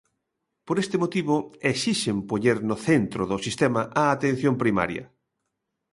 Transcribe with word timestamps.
Por 0.67 0.77
este 0.83 0.97
motivo 1.03 1.35
exixen 1.71 2.17
poñer 2.29 2.57
no 2.69 2.77
centro 2.87 3.21
do 3.31 3.37
sistema 3.45 3.81
á 4.01 4.03
Atención 4.15 4.53
Primaria. 4.63 5.03